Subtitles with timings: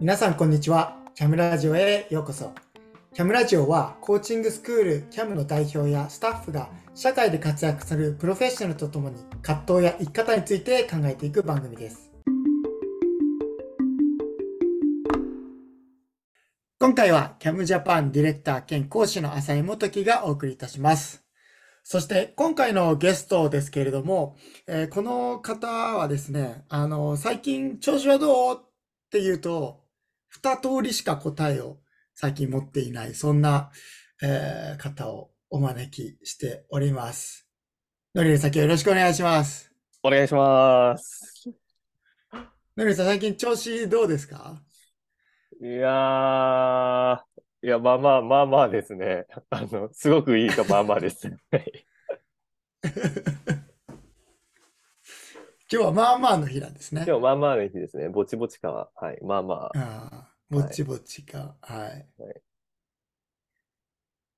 [0.00, 0.96] 皆さんこんにちは。
[1.14, 2.54] キャムラジオへようこそ。
[3.12, 12.10] キャムラジオはコーチングスクールキャムの代表やスタッフが社会で活躍するプロフェッショナルとともに葛藤や生き方について考えていく番組です。
[16.78, 21.27] 今回はキャムジャパンディレクター兼講師の浅井元樹がお送りいたします。
[21.90, 28.60] そして今回のゲストですけれども、えーこの方はですね、あの、最近調子はどうっ
[29.10, 29.86] ていうと、
[30.28, 31.78] 二通りしか答えを
[32.14, 33.70] 最近持っていない、そんな、
[34.22, 37.48] えー方をお招きしております。
[38.14, 39.72] のりりさん、今日よろしくお願いします。
[40.02, 41.48] お願いします。
[42.76, 44.62] のりりさん、最近調子どうですか？
[45.62, 49.26] いやー、いや、まあまあ、まあまあですね。
[49.50, 51.28] あの、すごくいいか、まあまあです。
[51.50, 51.84] はい
[55.70, 57.04] 今日はまあまあの日なんですね。
[57.06, 58.08] 今日まあまあの日ですね。
[58.08, 58.90] ぼちぼちかは。
[58.94, 59.18] はい。
[59.22, 59.78] まあまあ。
[59.78, 61.56] ああ、ぼちぼちか。
[61.60, 62.08] はい。
[62.22, 62.42] はい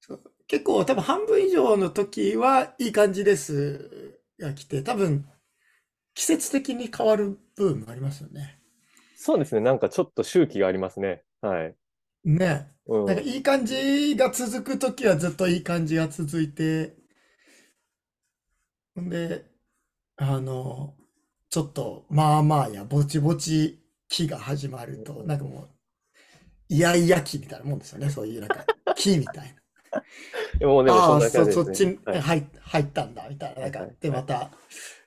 [0.00, 5.24] そう結構多分半分以上の時はいい感じですが来て、多分
[6.14, 8.58] 季節的に変わる部分もありますよね。
[9.14, 9.60] そうですね。
[9.60, 11.22] なんかちょっと周期がありますね。
[11.40, 11.76] はい。
[12.24, 12.68] ね。
[12.86, 13.06] うん。
[13.06, 16.94] なんかいい感じが続く時はずっといい感じが続いて、
[18.94, 19.44] ほんで、
[20.16, 20.94] あの、
[21.48, 25.68] ちょっとまあまあやぼちぼち期が始まると、なんかもう、
[26.68, 28.10] イヤイヤ期みたいなもんですよね。
[28.10, 29.54] そういうなんか、 期みたい
[29.92, 30.02] な。
[30.58, 32.12] でも、でもそんああ、そ、じそっちにですね。
[32.12, 32.20] はい。
[32.20, 33.62] 入っ入ったんだ、みたいな。
[33.62, 34.50] なんかはい、で、また、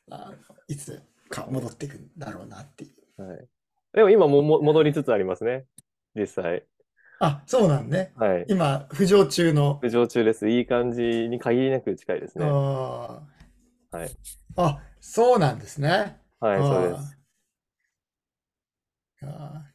[0.09, 0.35] あの
[0.67, 3.21] いつか戻ってくんだろうなっていう。
[3.21, 3.47] はい。
[3.93, 5.65] でも今もも戻りつつありますね。
[6.15, 6.65] 実際。
[7.25, 8.11] あ、そうなんね。
[8.17, 8.45] はい。
[8.49, 9.79] 今、浮上中の。
[9.81, 10.49] 浮上中です。
[10.49, 12.43] いい感じに限りなく近いですね。
[12.45, 13.21] あ
[13.91, 14.11] はい。
[14.57, 16.17] あ、あ、そうなんですね。
[16.41, 17.17] はい、そうです。
[19.21, 19.73] あーあー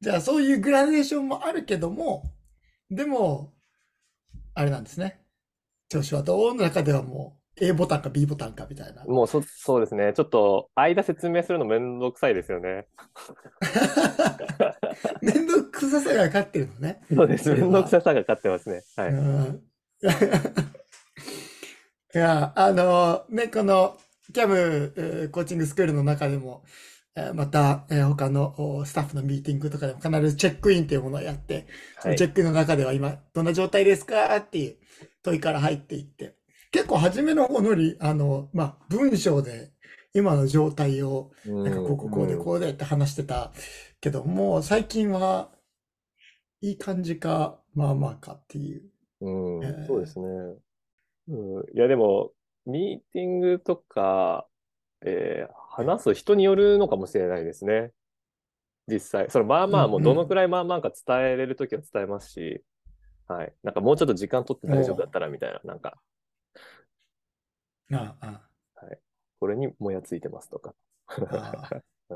[0.00, 2.32] じゃあ、そういうグラデーションもあるけども、
[2.90, 3.52] でも、
[4.54, 5.20] あれなんですね。
[5.88, 6.54] 調子はどう？
[6.54, 9.04] の中ではもう A ボタンか B ボタンかみたいな。
[9.04, 10.12] もうそ、そうですね。
[10.14, 12.86] ちょっと、間説明するのめんどくさいですよね。
[15.20, 17.00] めんどくささが勝ってるのね。
[17.14, 17.50] そうです。
[17.54, 18.82] めんどくささが勝ってますね。
[18.96, 19.08] はい。
[19.10, 19.62] うん
[22.14, 23.98] いや、あのね、この
[24.34, 26.64] キャム、えーコーチングスクールの中でも、
[27.16, 31.66] えーまた、えー他のおスタッフのミーティングとかでも必ずチェックインというものをやって、
[31.98, 34.76] そはいのチェックの中では今、どんな状態ですかっていう
[35.22, 36.36] 問いから入っていって、
[36.72, 39.70] 結構初めの方のり、あの、まあ、文章で
[40.14, 43.52] 今の状態を、なんかこうこうこうでこうでって話してた
[44.00, 45.50] けど、もう最近は
[46.60, 48.82] いい感じか、まあまあかっていう。
[49.20, 50.26] うん、えーそうですね。
[51.28, 52.32] うん、いや、でも、
[52.66, 54.46] ミーティングとか、
[55.04, 57.92] えー話す人によるのかもしれないですね。
[58.88, 59.30] 実際。
[59.30, 62.62] そのまあまあ、もうどのくらいまあまあか伝えれるときは伝えますし、
[63.26, 63.54] はい。
[63.62, 65.96] なんかもうちょっと時間取って大丈夫だったらみたいな、なんか、
[67.92, 68.48] ああ、
[69.40, 70.74] これにもやついてますとか。
[71.08, 72.14] あ う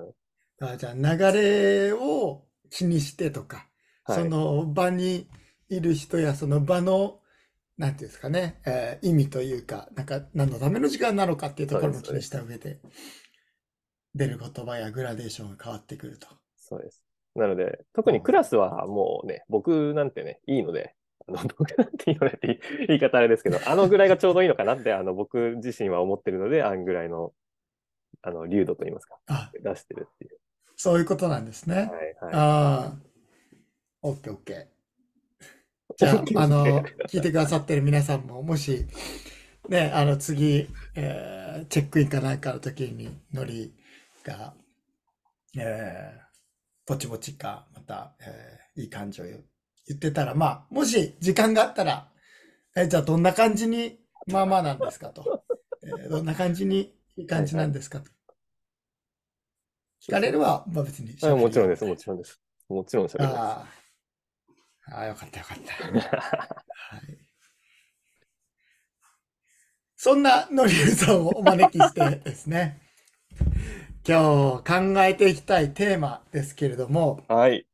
[0.75, 0.78] ん。
[0.78, 3.69] じゃあ流れを気にしてとか、
[4.04, 4.22] はい。
[4.22, 5.28] その場に
[5.69, 7.20] いる人やその場の、
[7.76, 12.81] なんていうんですかね、えー意味というか、なんか何のための時間なのかっていうところも気にした上で、
[14.14, 16.28] 出る言葉やグラデーションが変わってくると。
[16.56, 17.04] そうです。
[17.34, 20.96] なので、特にクラスはもうね、僕なんてね、いいので、あ
[21.32, 27.32] の僕なんていいのでって言い方あれですけど、あのぐらいがちょうどいいのかなって、あの僕自身は思ってるので、あんぐらいの、
[28.22, 30.38] あの、流度といいますか、あ、出してるっていう。
[30.76, 31.76] そういうことなんですね。
[31.76, 32.34] はい、はい。
[32.34, 32.92] ああ、
[34.03, 34.66] オッケーオッケー。
[35.97, 38.87] じゃあ、あの、聞いてくださってる皆さんも、もし、
[39.69, 43.72] ね、あの、次、えーチェックインかなんかの時に、ノリ
[44.25, 44.54] が、
[45.58, 46.26] えー
[46.87, 49.25] ぼちぼちか、また、えーいい感じを
[49.89, 52.09] 言言ってたら、まあ、もし時間があったら、
[52.77, 55.45] えじゃあどんな感じに、まあまあなんですかと。
[55.83, 58.11] えーどんな感じに、いい感じなんですかと。
[60.03, 62.41] 聞かれれば、まあ別にはいもちろんです、もちろんです。
[62.69, 63.61] もちろん喋りま
[64.93, 66.00] ああ、よかったよかった。
[66.00, 66.09] す。
[66.09, 67.19] はい。
[69.97, 72.81] そんなのりゆうさんをお招きしてですね、
[74.06, 77.66] 今日考えていきたいテーマですけれども、はい。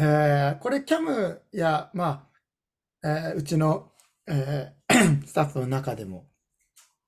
[0.00, 2.28] えーこれキャムや、ま
[3.02, 3.90] あ、えーうちの、
[4.28, 6.28] えー スタッフの中でも、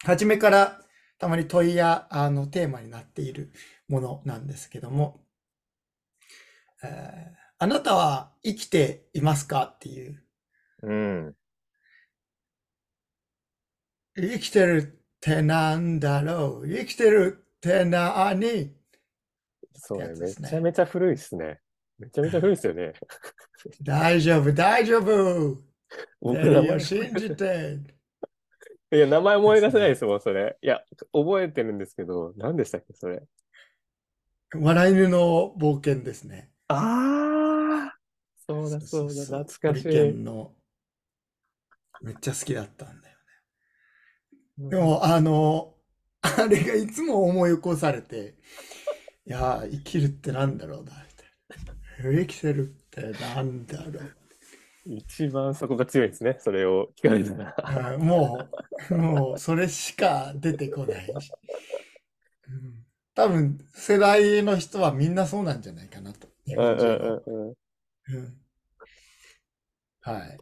[0.04, 0.80] 初めから
[1.18, 3.52] たまに問いやあのテーマになっている
[3.88, 5.20] ものなんですけども、
[6.82, 10.22] えーあなたは生きていますかっていう、
[10.82, 11.34] うん。
[14.16, 16.66] 生きてるてなんだろう？
[16.66, 18.74] 生きてるってなに？
[19.74, 20.04] そうね。
[20.04, 21.60] ってやつですねめちゃめちゃ古いですね。
[22.00, 22.92] めちゃめちゃ古いですよね。
[23.82, 25.62] 大丈夫、大丈夫
[26.20, 27.78] 僕テリーを名前、信じて
[28.92, 30.58] いや、名前思い出せないですもん、それ。
[30.62, 30.80] いや、
[31.12, 33.22] 覚えてるんですけど、何でしたっけ、それ。
[34.54, 36.50] 笑い犬の冒険ですね。
[36.68, 37.96] ああ
[38.46, 39.92] そうだそうだ、懐かしい。
[42.02, 43.16] めっちゃ好きだったんだよ
[44.58, 44.76] うんね。
[44.76, 45.74] でも、あの、
[46.22, 48.34] あれがいつも思い起こされて、
[49.26, 50.92] いやー、生きるってなんだろうな、
[52.00, 52.20] みたいな。
[52.20, 53.00] 生きてるって
[53.34, 54.16] なんだろう。
[54.86, 57.94] 一番そこが強いですね、それを聞かれたら。
[57.94, 58.48] うんも
[58.90, 61.32] う、もう、それしか出てこないし。
[62.48, 62.80] うん
[63.14, 66.28] 多分、世代の人はみんなそうなんじゃないかなと。
[70.00, 70.38] はい。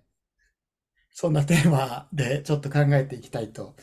[1.11, 3.75] そんなテーマでちょっと考えていきたいと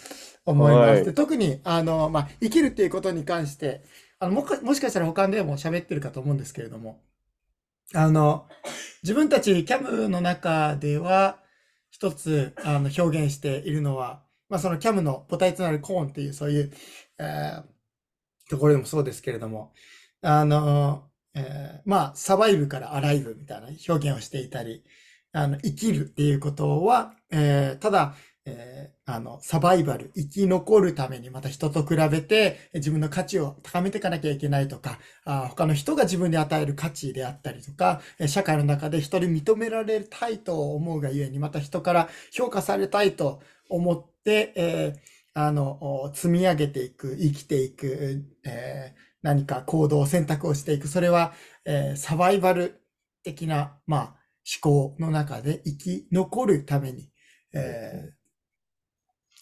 [0.46, 0.90] 思います。
[0.90, 3.84] はいで、特に、あの、まあ、生きるっていうことに関して、
[4.20, 7.02] あの、もか、もしかしたら他でも喋ってるかと思うんですけれども、
[7.94, 8.48] あの、
[9.04, 11.40] 自分たちキャムの中では、
[11.92, 16.72] 一つ、あの、表現しているのは、まあ、そのキャムの母体となるコーンっていう、そういう、
[17.20, 17.64] えー
[18.50, 19.74] ところでもそうですけれども、
[20.22, 24.84] あの、えーまあ、サバイブからアライブみたいな表現をしていたり、
[25.34, 28.16] あの、生きるっていうことは、えーただ、
[28.46, 50.88] えーあの、サバイバル、生き残るためにまた人と比べて自分の価値を高めていかなきゃいけないとか、あ他の人が自分に与える価値であったりとか、社会の中で人に認められたいと思うがゆえに、また人から評価されたいと思って、えーあの、積み上げていく、生きていく、えー何か行動、選択をしていく。
[50.88, 51.34] それは、
[51.66, 52.82] えーサバイバル
[53.24, 54.02] 的な、まあ、
[54.64, 57.10] 思考の中で生き残るために、
[57.54, 58.25] えー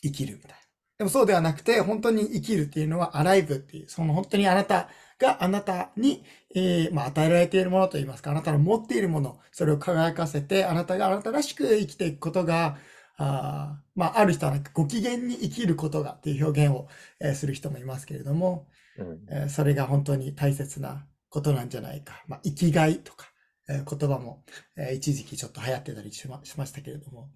[0.03, 0.57] 生きるみたいな。
[0.99, 4.89] でもそうではなくて、本当に生きるっていうのは、アライブっていう、その本当にあなた
[5.19, 6.23] があなたに、
[6.55, 12.77] えーまあ、与えられているものといいますか、あなたの持っているもの、それを輝かせて、あなたがあなたらしく生きていくことが、
[13.17, 16.87] あーまあ、ある人はなんかご機嫌に生きることがっていう表現を、
[17.19, 18.67] えーする人もいますけれども、
[18.97, 22.23] うんえーそれが本当に大切なことなんじゃないか。
[22.27, 23.27] まあ、生きがいとか、
[23.69, 24.43] えー言葉も、
[24.77, 27.29] えー一時期ちょっと流行ってたりしましたけれども。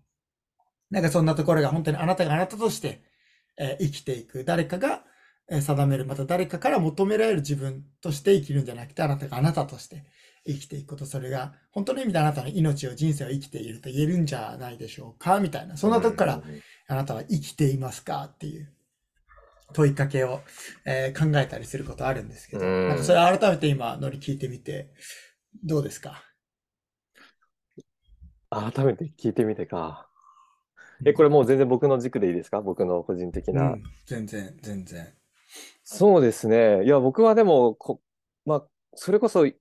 [0.89, 3.01] なんかそんなところが本当にあなたがあなたとして、
[3.57, 4.43] えー生きていく。
[4.45, 5.03] 誰かが、
[5.49, 10.05] えー定める、また誰かから求められる自分として生きるんじゃなくて、あなたがあなたとして
[10.45, 11.05] 生きていくこと。
[11.05, 15.75] それが本当の意味であなたの命を、人生を生きていると言えるんじゃないでしょうかみたいな。
[15.75, 16.43] そんなとこから、
[16.87, 18.29] あなたは生きていますか？
[18.33, 18.71] っていう
[19.73, 20.41] 問いかけを、
[20.85, 24.93] えー考えたりすることあるんですけど、うんなんかそれ改めて今、ノリ聞いてみて、
[25.63, 26.23] どうですか？
[28.49, 30.06] 改めて聞いてみてか。
[31.05, 32.61] え、これもう全然僕の軸でいいですか？
[32.61, 33.73] 僕の個人的な。
[33.73, 35.07] うん全然、全然。
[35.83, 36.83] そうですね。
[36.83, 38.01] いや、僕はでも、こ、
[38.45, 39.55] まあ、それこそ生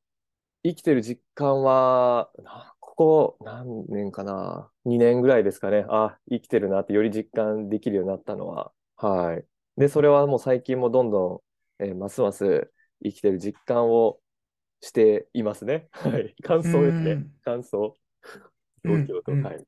[0.75, 5.85] きてる実感は、なここ何年かな？2年ぐらいですかね。
[5.89, 8.73] あ、生きてるなってより実感できるようになったのは。
[8.97, 9.45] はい。
[9.77, 11.43] で、それはもう最近もどんど
[11.79, 12.73] ん、えーますます
[13.05, 14.19] 生きてる実感を
[14.81, 15.89] していますね。
[15.93, 16.35] はい。
[16.43, 17.31] 感想ですねうん。
[17.45, 17.95] 感想。
[18.85, 19.65] うん東京と、うんはい。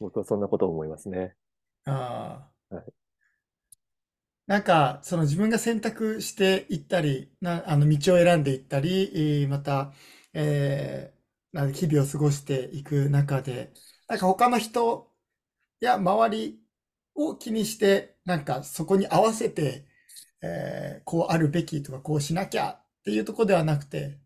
[0.00, 1.36] 僕はそんなことを思いますね。
[1.84, 2.92] ああはい
[4.46, 9.10] なんか、その自分が選択していったり、な、あの道を選んでいったり、
[9.42, 9.92] えーまた、
[10.32, 11.16] えー
[11.52, 13.72] なんか日々を過ごしていく中で、
[14.08, 15.10] なんか他の人
[15.80, 16.60] や周り
[17.14, 19.86] を気にして、なんかそこに合わせて、
[20.42, 24.20] えーこうあるべきとかこうしなきゃっていうところではなくて、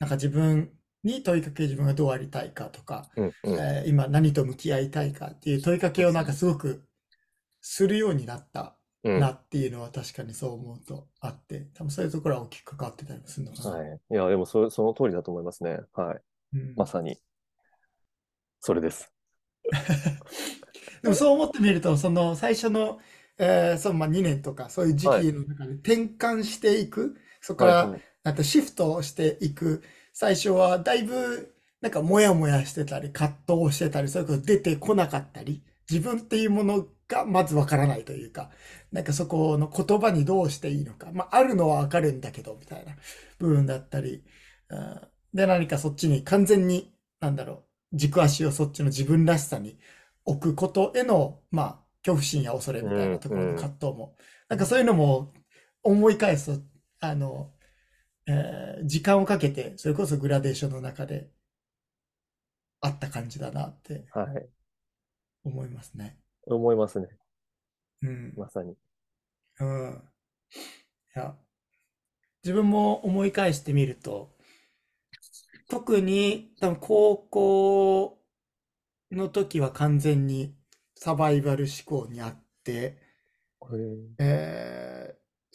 [0.00, 0.72] なんか自分
[1.04, 3.54] に問いかけ自分がどうありたいかとか、うんうん。
[3.54, 6.84] えー今何と向き合いたいかっていう問いかけをなんかすごく
[7.60, 13.76] するようになったうんなっていうのは確かにそう思うとあって、多分そういうところは大きく関わってたりもするのかな。
[13.76, 14.00] はい。
[14.10, 15.80] いや、でもそ、その通りだと思いますね。
[15.92, 16.20] はい。
[16.54, 17.18] うんまさに。
[18.60, 19.12] それです。
[21.02, 22.98] でもそう思ってみると、その最初の、
[23.36, 29.82] えーそのまあ2年とかそういう時期の中で転換していく、そこからはいはいなんかシフトをしていく、
[30.14, 38.50] 最初はだいぶなんかモヤモヤしてたり、葛藤をしてたり、そういうこと出てこなかったり、自分っていうものがまずわからないというか、
[38.90, 42.94] なんかそこの言葉にどうしていいのか、まああるのはわかるんだけど、みたいな
[43.38, 44.24] 部分だったり、
[44.70, 45.00] うん
[45.34, 49.78] で何かそっちに完全に、なんだろう、軸足をそっちの自分らしさに
[50.24, 54.16] 置くことへの、まあ、恐怖心や恐れみたいなところの葛藤も、
[54.48, 55.34] なんかそういうのも
[55.82, 56.64] 思い返すと、
[57.00, 57.50] あの、
[58.26, 61.30] えー時間をかけて、それこそグラデーションの中で
[62.80, 64.48] あった感じだなってはい。
[65.44, 66.18] 思いますね。
[66.46, 67.08] 思いますね。
[68.02, 68.32] うん。
[68.36, 68.76] まさに。
[69.60, 70.08] うん。
[71.16, 71.34] いや、
[72.44, 74.30] 自分も思い返してみると、
[75.68, 78.18] 特に多分高校
[79.12, 80.54] の時は完全に
[80.96, 82.98] サバイバル思考にあって、
[84.18, 85.03] えー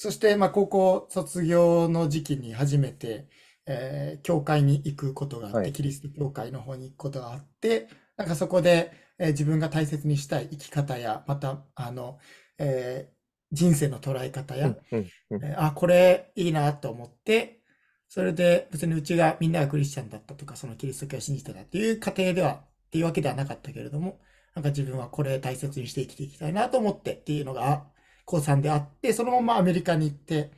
[0.01, 3.27] そしてまあ高校卒業の時期に初めて、
[3.65, 5.74] えー教会に行くことがあって、はい。
[5.74, 7.88] キリスト教会の方に行くことがあって、
[8.18, 12.20] なんかそこで、えー自分が大切にしたい生き方や、また、あの、
[12.58, 13.20] えー
[13.51, 15.44] 人生の捉え方や、うんうんうん。
[15.44, 17.62] えーあ、これいいなと思って、
[18.08, 24.20] それで別にうちがみんながクリスチャンだったとか、そのキリスト教を信じてたっていう過程では、っていうわけではなかったけれども、
[24.56, 27.86] なんか自分はこれ大切にして生きていきたいなと思ってっていうのが
[28.29, 30.51] 高3であって、そのままアメリカに行って、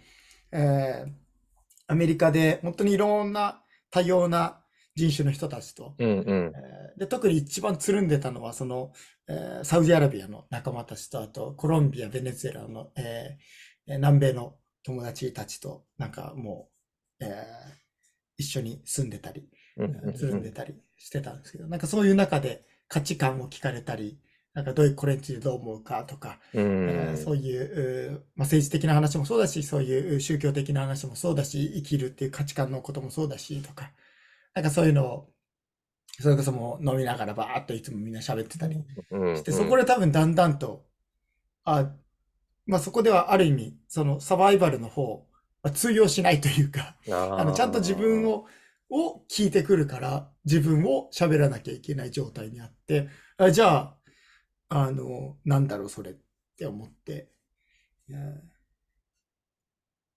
[0.51, 1.11] えー
[1.87, 4.61] アメリカで本当にいろんな多様な
[4.95, 6.53] 人種の人たちと、うんうん。
[6.55, 8.93] えーで、特に一番つるんでたのは、その、
[9.27, 16.69] えーサウジアラビアの仲間たちと、あと、コロンビア、ベネズエラの、えーえー南米の友達たちと、なんかも
[17.19, 17.81] う、えー
[18.37, 19.47] 一緒に住んでたり、
[19.77, 20.13] うんうん。
[20.13, 24.17] つるんでたりしてたんですけど、なんかそういう中で価値観を聞かれたり、
[24.53, 26.89] なんかどういう、これについてどう思うかとか、うん。
[26.89, 33.91] えーそういう、まあ、政治的な話もそうだし、そういう宗教的な話もそうだし、生きるっていう価値観のこともそうだし、とか、
[34.53, 35.33] なんかそういうのを、
[36.19, 38.77] それこそもう飲みながらバーっといつもみんな喋ってたり
[39.11, 39.37] うん。
[39.37, 40.85] して、そこで多分だんだんと、
[41.65, 41.93] あ、
[42.65, 45.27] まあそこではある意味、そのサバイバルの方、
[45.63, 46.97] まあ通用しないというか、
[47.37, 48.47] あの、ちゃんと自分を、
[48.89, 53.97] を聞いてくるから、自分を喋らなきゃいけない状態にあって、あじゃあ、
[54.71, 56.15] あの、なんだろう、それっ
[56.57, 57.29] て思って、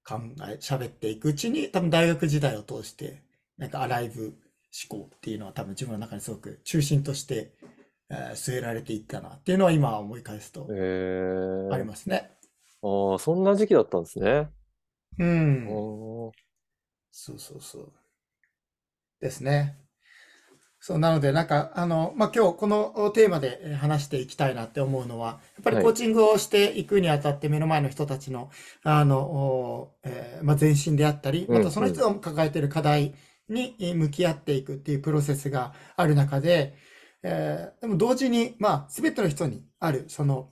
[0.04, 0.16] 考
[0.48, 3.22] え、喋っていくうちに、多分大学時代を通して、
[3.58, 4.36] なんかアライブ
[4.88, 7.52] 思考っていうのは多分自分の中にすごく中心として、
[8.10, 12.30] えー据えられていったなっていうのは今思い返すとえーありますね。
[12.82, 14.50] ああ、そんな時期だったんですね。
[15.18, 15.84] うん。
[17.10, 17.92] そうそうそう。
[19.20, 19.76] ですね。
[20.86, 25.84] そう、なので、なんか、あの、まあ、今日このテーマでえー話していきたいなって思うのは、やっぱりはい。
[25.84, 28.50] コーチングをしていくにあたって目の前の人たちの、
[28.82, 33.14] あの、おえーまあ、前進であったり、うんまたその人が抱えている課題
[33.48, 36.74] にえー向き合っていくっていうプロセスがある中で、
[37.22, 40.50] えーでも同時に、まあ、すべての人にある、その、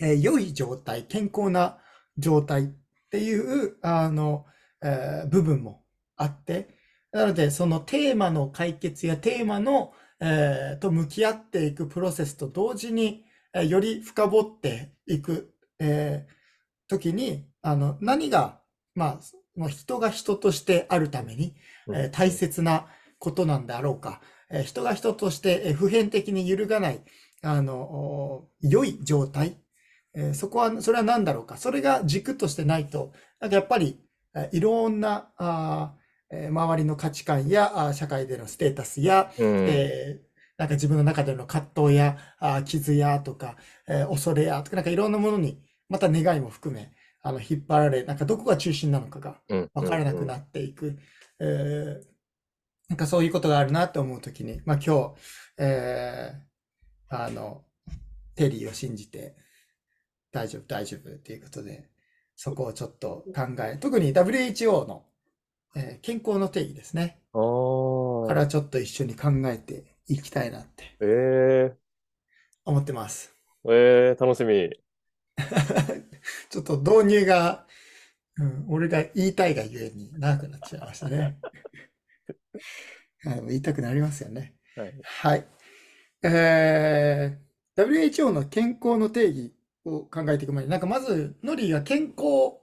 [0.00, 1.78] えー良い状態、健康な
[2.18, 2.66] 状態っ
[3.10, 4.46] ていう、あの、
[4.82, 5.84] えー部分も
[6.16, 6.68] あって、
[7.14, 16.34] なので、そのテーマの解決やテーマの、えーと向き合っていくプロセスと同時に、えーより深掘っていく、えー
[16.88, 18.60] 時に、あの、何が、
[18.94, 21.56] まあ、もう人が人としてあるために、
[21.88, 22.86] えー大切な
[23.20, 27.02] ことなんであろうか、えー人が人としてえー普遍的に揺るがない、
[27.42, 29.58] あの、お良い状態、
[30.14, 31.56] えーそこは、それは何だろうか。
[31.58, 34.00] それが軸としてないと、なんかやっぱり、
[34.36, 43.56] えーいろんな、あーえー周りの価値観や、社会でのステータスや、うんえーなんか自分の中での葛藤や、あー傷やとか、
[43.88, 50.98] えー恐れやとか、なんかいろんなものに、また願いも含め、あの、引っ張られ、なんかどこが中心なのかがうん分からなくなっていく。
[51.40, 52.14] えー
[52.88, 55.14] なんかそういうことがあるなと思うときに、まあ今日、
[55.58, 57.64] えーあの、
[58.36, 59.36] テリーを信じて、
[60.32, 61.88] 大丈夫、大丈夫っていうことで、
[62.36, 65.06] そこをちょっと考え、特に WHO の、
[65.76, 67.18] えー健康の定義ですね。
[67.32, 71.76] ああ、からちょっと一緒に考えていきたいなってえ
[72.64, 73.34] 思ってます。
[73.64, 74.70] ー、えー、楽しみ。
[76.50, 77.66] ちょっと導入が、
[78.38, 81.38] うん、俺が言いたいがゆえに長くなっちゃいましたね。
[83.24, 84.54] はい、言いたくなりますよね。
[84.76, 84.94] はい。
[85.02, 85.46] はい。
[86.22, 89.54] えー、WHO の健康の定義
[89.84, 92.58] を考えていく前に、なんかまず、ノリが健康、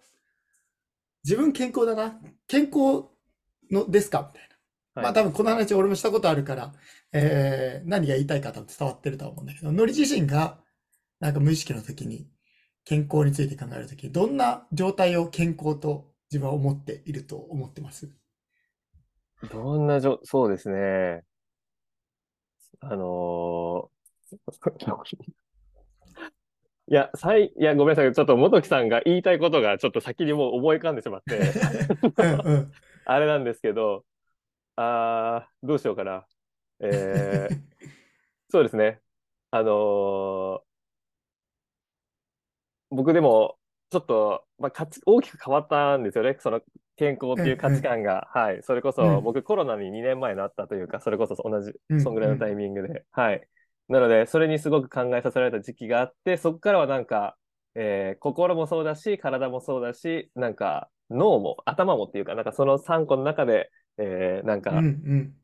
[1.23, 2.19] 自分健康だな。
[2.47, 3.05] 健康
[3.69, 4.29] のですか？
[4.33, 4.49] みたい
[4.95, 5.03] な。
[5.03, 6.73] まあ多分この話俺もしたことあるから、
[7.13, 10.59] えー、何が言いたいか多分伝わってるとは思うんだけど、ノリ自身が、
[11.19, 12.27] なんか無意識の時に、
[12.83, 18.09] 健康について考えるとき、どんな状態を健康と自分は思っていると思ってます？
[19.51, 21.23] どんなじょ、そうですね。
[22.79, 25.40] あのー
[26.91, 28.13] いや、さい、いや、ごめんなさい。
[28.13, 31.39] ちょっと元木さんが言いたいことがちょっと先にもう思い浮かんでしまって。
[33.05, 34.03] あれなんですけど、
[34.75, 36.25] あー、どうしようかな。
[36.81, 37.61] えー、
[38.51, 38.99] そうですね。
[39.51, 40.61] あのー
[42.89, 43.57] 僕でも、
[43.89, 46.35] ちょっと、まあ、価値、大きく変わったんですよね。
[46.39, 46.61] その
[46.97, 48.27] 健康っていう価値観が。
[48.33, 48.61] はい。
[48.63, 53.05] それこうそ、ん僕コロナに2年前になったというか、それこそ同じうん、そんぐらいのタイミングで。
[53.11, 53.47] はい。
[53.91, 57.37] なので、それにすごく考えさせられた時期があって、そこからはなんか、
[57.75, 65.35] えー心もそうだし、体もそうだし、なんか脳も、頭もっていうか、なんかその3個の中で、えーなんうんか、うん。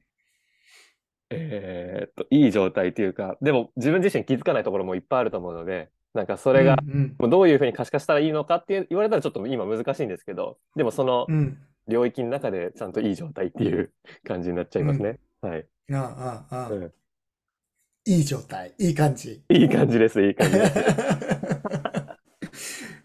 [1.30, 6.78] えーっと、いい状態っていうか、でも自分自身気づかないところもいっぱいあると思うので、なんかそれが、
[7.20, 11.38] うどういうふうに可視化したらいいのかって言われたらちょっと今難しいんですけど、でもそのうん。
[11.38, 11.58] うん。
[11.88, 13.94] 領域の中でちゃんといい状態っていう
[14.26, 15.20] 感じになっちゃいますね。
[15.42, 15.68] はい。
[15.92, 16.94] ああ、ああ、うん
[18.08, 18.74] いい状態。
[18.80, 19.44] いい感じ。
[19.50, 20.74] いい感じです、いい感じです。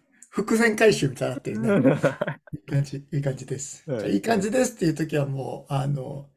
[0.31, 1.69] 伏線回収みたいになってるね。
[2.53, 3.85] いい感じ、いい感じです。
[3.91, 6.31] はいじゃあいい感じですっていう時はもう、あの、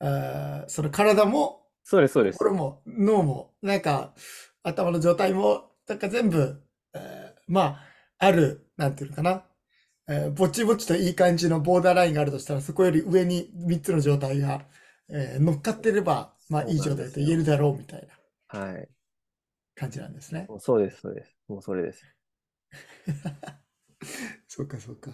[0.00, 2.38] あーその体も、そうです、そうです。
[2.38, 4.14] 心も、脳も、なんか、
[4.62, 6.62] 頭の状態も、なんか全部、
[6.94, 7.82] えーまあ、
[8.18, 9.44] ある、なんていうのかな。
[10.08, 14.66] えーぼちぼちといい感じのボーダーラインがあるとしたら、そこより上に3つの状態が、
[15.10, 18.08] えー乗っかってれば、まあ、いい状態と言えるだろうみたいな
[18.48, 18.88] はい。
[19.76, 20.48] 感じなんですね。
[20.58, 21.36] そうです、そうです。
[21.48, 22.04] もうそれです。
[24.48, 25.10] そうか、そうか。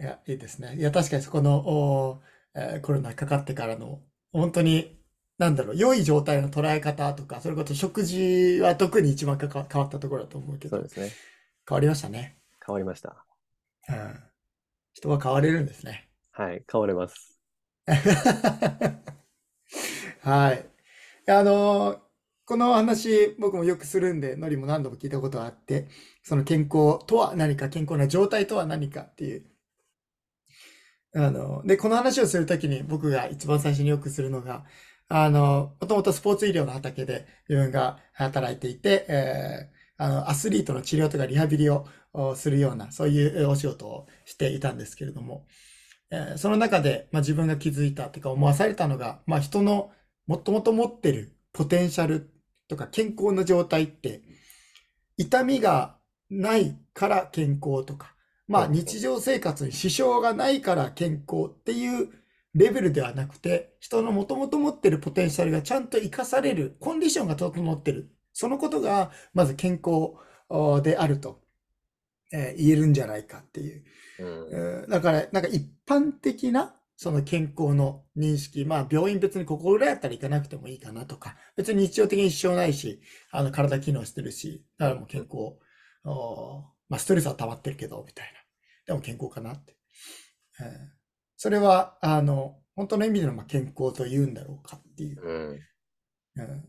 [0.00, 0.76] いや、いいですね。
[0.76, 2.22] いや、確かにそこの、お
[2.54, 4.98] えーコロナかかってからの、本当に、
[5.38, 11.18] なんだろう、良い状態の捉え方とか、それこそ食事は特に一番かか変わったところだと思うけど、そうですね。
[11.68, 12.38] 変わりましたね。
[12.64, 13.26] 変わりました。
[13.88, 14.22] うん。
[14.94, 16.08] 人は変われるんですね。
[16.32, 17.40] はい、変われます。
[20.22, 20.66] はい。
[21.30, 22.00] あの
[22.46, 25.88] この話、僕もよくするんで、ノリも何度も聞いたことがあって、
[26.22, 29.46] その健康とは何か、健康な状態とは何かっていう。
[31.14, 34.64] あの、で、この話をするときに僕が一番最初によくするのが、
[35.08, 41.86] あの、もともとスポーツ医療の畑で自分が働いていて、えーあの、アスリートの治療とかリハビリを
[42.34, 45.46] するような、そういうお仕事をしていたんですけれども、
[46.10, 49.92] えその中で、まあ、自分が気づいたというか思わされたのが、まあ、人の
[50.26, 52.30] もともと持ってるポテンシャル
[52.68, 54.22] とか健康な状態って、
[55.16, 55.98] 痛みが
[56.30, 58.14] ないから健康とか、
[58.48, 62.10] まあ日常生活に支障がないから健康っていう
[62.54, 68.10] レベルではなくて、人のもともと持ってるポテンシャルがちゃんと活かされる、コンディションが整ってる。
[68.32, 70.14] そのことがまず健康
[70.48, 71.40] おであると、
[72.32, 73.84] えー言えるんじゃないかっていう。
[74.18, 74.82] うん。
[74.82, 83.00] うんだから、なんか一般的な、その健康の認識、まあ病院別にここぐらいやったら行かなくてもいいかなとか、別に日常的に支障ないし、
[83.32, 85.58] あの体機能してるし、だからもう健康、
[86.04, 88.40] おまあストレスは溜まってるけど、みたいな。
[88.86, 89.76] でも健康かなって。
[90.60, 90.92] うん
[91.36, 95.20] それは、あの、本当の意味でのまあ健康と言うんだろうかっていう。
[95.22, 95.60] うん。
[96.36, 96.68] うん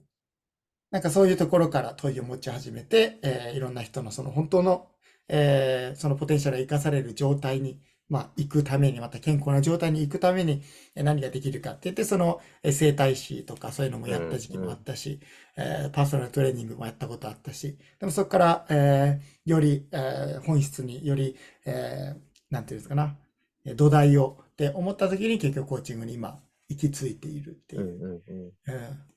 [0.91, 4.91] なんかそういうところから問いを持ち始めて、えーいろんな人のその本当の、
[5.28, 10.61] えーそのポテンシャルが生かされる状態に、まあ、行くために、また健康な状態に行くために
[10.95, 15.19] えー何ができるかって言って、そのえー整体師とかそういうのもやった時期もあったし、
[15.57, 21.35] えーパーソナルトレーニングもやったことあったし、でもそこから、えーより、えー本質により、
[21.65, 23.17] えーなんていうんですかな、
[23.65, 26.39] えー土台をって思った時に結局コーチングに今
[26.69, 27.85] 行き着いているっていうう。
[27.85, 28.51] んうんうん。
[28.67, 29.13] うん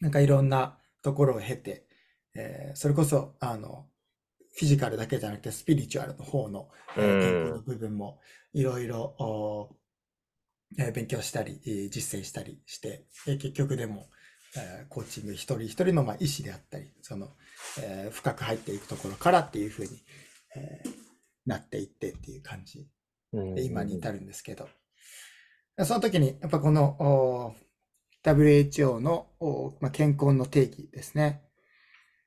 [0.00, 1.86] なんかいろんなところを経て、
[2.34, 3.88] えーそれこそ、あの、
[4.58, 7.20] フィジカルだけじゃなくてスピリチュアルの方の、えーうん。
[7.20, 8.18] 健康の部分も
[8.52, 9.76] いろいろ、お
[10.78, 14.08] えー勉強したり、えー実践したりして、えー結局でも、
[14.56, 17.36] えーコーチング一人一人のまあ意思であったり、その、
[17.80, 19.90] えー深く入っていくところからっていうふうに、
[20.56, 20.90] えー
[21.46, 22.86] なっていってっていう感じ
[23.32, 23.54] うん。
[23.54, 24.68] で今に至るんですけど、
[25.84, 27.54] その時に、やっぱこのお
[28.24, 31.42] WHO のおまあ、健康の定義ですね。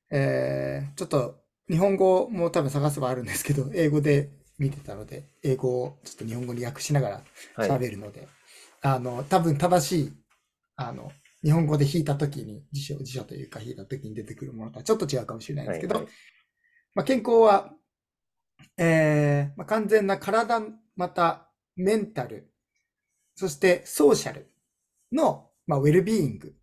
[0.09, 1.40] えーちょっと
[1.71, 4.29] 日本語も多分探せばあるんですけど、 英語で
[4.59, 7.23] 見てたので、英語をちょっと日本語に訳しながら
[7.55, 7.69] はい。
[7.69, 8.27] 喋るので、
[8.81, 10.13] あの、多分正しい、
[10.75, 16.13] あの、日本語で弾いた時に、辞書、辞書というか弾いた時に出てくるものとはちょっと違うかもしれないんですけど、はいはい
[16.93, 17.73] まあ、健康は、
[18.77, 20.59] えーまあ、完全な体、
[20.97, 22.51] またメンタル、
[23.33, 24.51] そしてソーシャル
[25.13, 26.53] の、まあ、ウェルビーイング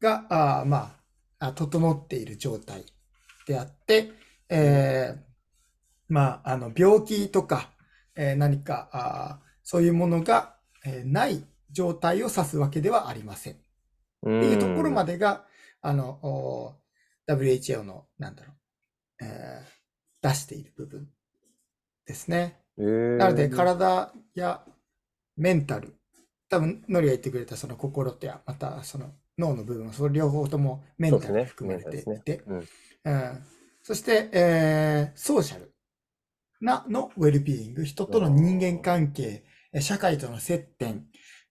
[0.00, 0.98] が、あーま
[1.38, 2.86] あ、あ整っている状態
[3.46, 4.21] であって、
[4.54, 5.20] えー
[6.08, 7.70] まあ、あの、病気とか、
[8.14, 13.54] えー何か、あーそういうものが、えーない状態を指すわけではありません。
[13.54, 13.56] っ
[14.22, 15.14] ていうところまで。
[15.14, 15.46] でが、
[15.80, 16.74] あの、お
[17.26, 19.82] WHO の、なんだろう、えー
[20.22, 21.08] 出している部分
[22.06, 22.60] ですね。
[22.78, 24.64] えーなので、体や
[25.36, 25.94] メンタル、
[26.48, 32.68] 多分、ノリが言ってくれたその心とや、またその脳の部分、その両方ともメンタルに含まれていて、うん
[33.04, 33.51] うん
[33.82, 35.74] そして、えーソーシャル
[36.60, 41.06] なのウェルビーイング、人との人間関係、え社会との接点、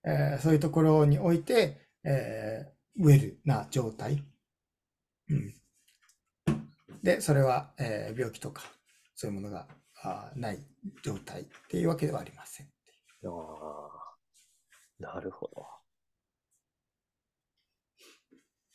[0.05, 4.23] えーそういうところにおいて、えーウェルな状態。
[5.29, 5.53] うん
[7.03, 8.63] で、それは、えー病気とか、
[9.15, 9.67] そういうものが
[10.03, 10.59] あーない
[11.03, 12.67] 状態っていうわけではありません。
[12.67, 14.15] ああ、
[14.99, 15.67] なるほど。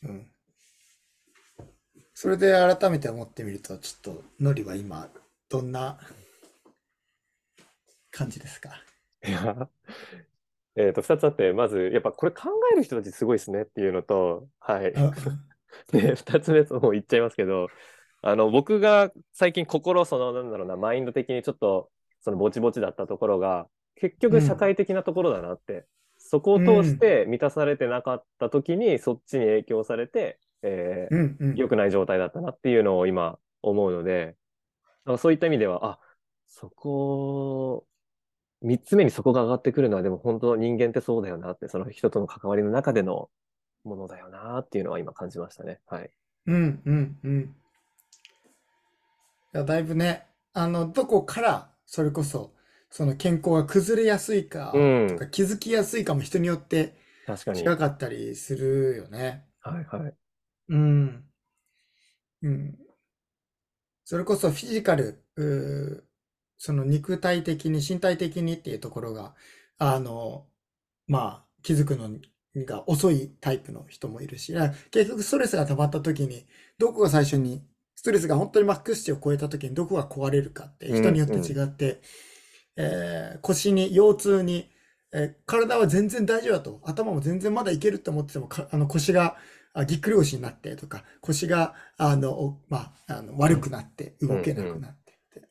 [0.03, 0.31] うん。
[2.19, 5.07] それで改めて思ってみると、ちょっと、ノリは今、
[5.49, 5.99] どんな
[8.09, 8.71] 感じですか？
[9.23, 9.69] いや、
[10.77, 14.93] えっと、二つあって、まず、やっぱこれ考える人たちすごいですねっていうのと、はい。
[14.93, 15.11] うん。
[15.93, 17.67] で、二つ目、もう言っちゃいますけど、
[18.23, 25.85] あの、僕が最近心、その、なんだろうな、マインド的にちょっと、そのぼちぼちだったところが、結局社会的なところだなって、
[26.17, 31.57] そこを通して満たされてなかった時に、そっちに影響されて、えーうんうん。
[31.59, 34.37] 良くない状態だったなっていうのを今思うので、
[35.19, 35.99] そういった意味では、あ、
[36.47, 37.87] そこ、
[38.61, 43.29] 三つ目にそこが上がってくるのは、でも本当人間ってそうだよなって、その人との関わりの中での
[43.83, 45.81] ものだよなっていうのは今感じましたね。
[45.87, 46.11] はい。
[46.47, 47.55] うんうんうん。
[49.53, 52.53] いや、だいぶね、あの、どこから、それこそ、
[52.89, 57.61] その健康が崩れやすいか、うんとか気づきやすいかも人によって確かに。
[57.61, 59.45] 違かったりするよね。
[59.61, 60.26] はいはい。
[60.69, 61.23] うん。
[62.41, 62.77] うん。
[64.03, 66.07] それこそフィジカル、うー
[66.59, 69.35] その肉体的に身体的にっていうところが、
[69.77, 70.47] あの、
[71.07, 72.09] まあ、気づくの
[72.65, 76.47] が遅いタイプの人もいるし、だから結局ストレスが溜まった時に、
[76.79, 77.63] どこが最初に、
[77.95, 82.01] ストレスが本当にマックス値を超えた時にどこが壊れるかって人によって違って、
[82.77, 84.69] えー腰に、腰痛に、
[85.13, 89.37] えー体は全然大丈夫だと、頭も全然まだいけるって思ってても、かあの腰があ
[89.85, 95.49] ぎっくり腰になってとか、腰が、あの、おまあ、あの悪くなって動けなくなってって。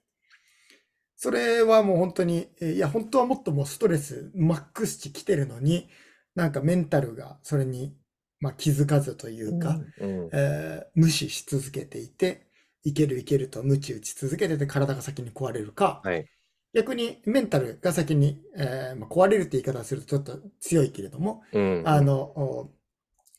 [1.17, 5.89] それはもう本当に、えーいや、本当はもっともうストレスマックス値来てるのに、
[6.35, 7.97] なんかメンタルがそれに、
[8.41, 10.31] まあ、気づかずというか、うん。
[10.33, 12.47] えー無視し続けていて、
[12.85, 16.27] いけるいけると無知打ち続けてて体が先に壊れるか、はい。
[16.75, 21.83] 逆にメンタルが先に、えーまあ、壊れるって言い方をするとちょっと強いけれども、うん。
[21.87, 22.71] あの、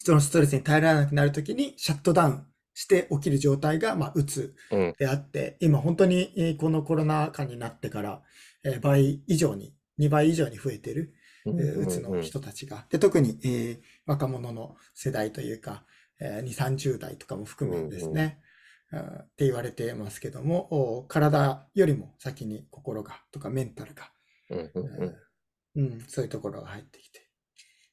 [0.01, 4.93] おそのストレスに耐えられなくなるときにシャットダウンして起きる状態が、まあ、うつうん。
[4.97, 8.21] であって、今本当にえーこのコロナ禍になってから、
[8.63, 11.13] えー倍以上に、2倍以上に増えてる、
[11.45, 12.85] えうんーうつの人たちが。
[12.89, 15.85] で、特に、えー若者の世代というか、
[16.19, 18.39] えー2、30代とかも含めですね、
[18.91, 24.11] うんって言われてますけども、お体よりも先に心がとかメンタルが、
[24.49, 25.15] うんうんうん
[25.75, 27.27] うん、そういうところが入ってきて。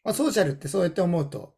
[0.04, 1.53] まあ、ソーシャルってそうやって思うと、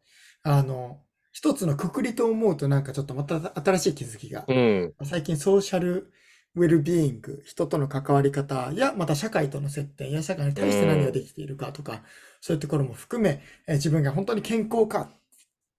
[0.47, 4.95] あの、一つのくくりと思うとなんかちょっとまた新しい気づきがうん。
[5.05, 6.11] 最近ソーシャル
[6.55, 12.03] ウェルビーイング、人との関わり方や、また社会との接点や社会に対して何ができているかとか、
[12.41, 15.09] そういうところも含め、えー自分が本当に健康かっ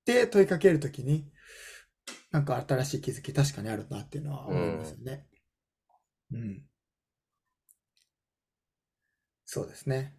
[0.07, 1.31] て問いかけるときに、
[2.31, 5.27] なんか新しい気づき確かにあるなっていうのは思いますよね。
[6.33, 6.65] うん。
[9.47, 10.18] そうですね。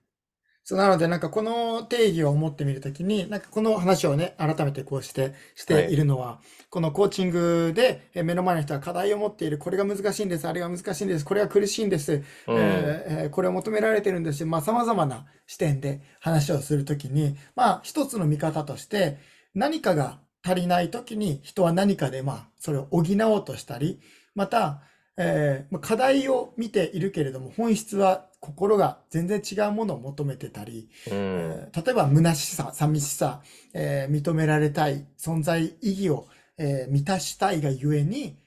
[0.69, 5.95] そうなので、なんかこの定義を持ってみるときに、なんかこの話をね、改めてこうして、してい。
[5.95, 12.55] るのは、このコーチングでえー目の前の人が課題を持っている、これが難しいんです、あれが難しいんです、これが苦しいんです、うん。
[12.55, 14.45] えーえーこれを求められてるんです。
[14.45, 19.17] まあ様々な視点で話をするときに、まあ一つの見方として、
[19.55, 23.99] 何かが足りないときに人は何かでまあそれを補おうとしたり、
[24.35, 24.83] また、
[25.17, 31.15] えーまあ課題を見ているけれども本質は心が全然違うものを求めてたり、うん。
[31.15, 33.41] えー例えば虚しさ、寂しさ、
[33.73, 38.37] えー認められたい、存在意義を、えー満たしたいがゆえに、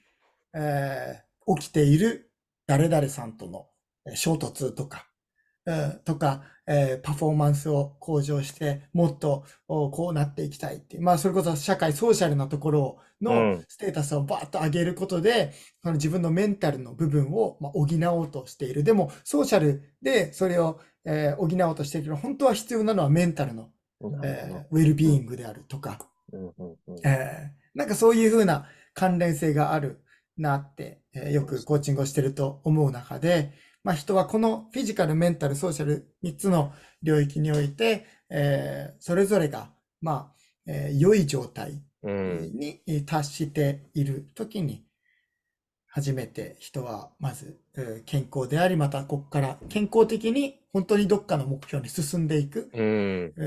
[0.53, 1.23] えー
[1.59, 2.31] 起きている
[2.67, 3.67] 誰々さんとの
[4.05, 5.12] えー衝突とか、えー
[6.05, 13.65] とか、えーパフォーマンスを向上して、もっとおこうなっていきたいっていう、まあ、それこそ社会、ソーシャルなところうのん。
[13.67, 18.83] ステータスをバーッと上げることで、その自分のメンタルの部分をまあ補おうとしている。
[18.83, 23.69] でも、ソーシャルでそれを、えー補おうとしているけど、本当は必要なのはメンタルの、
[24.23, 25.99] えーウェルビーイングであるとか、
[27.05, 30.03] えーなんかそういうふうな関連性がある
[30.37, 33.51] なって、えーよくコーチングをしてると思う中で、
[33.83, 39.69] まあ、人はこのフィジカル、メンタル、ソーシャル3つの領域において、えーそれぞれが、
[40.01, 40.35] まあ、
[40.67, 42.51] えー良い状態うん。
[42.53, 44.85] に達しているときに、
[45.87, 53.33] 初めて人はまずえー健康であり、またここから健康的に本当にどっかの目標に進んでいく、うん。
[53.37, 53.41] え